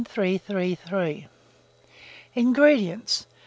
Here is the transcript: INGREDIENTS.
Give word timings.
INGREDIENTS. 2.33 3.27